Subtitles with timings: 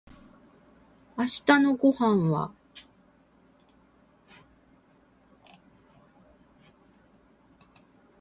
[1.15, 2.51] 明日のご飯は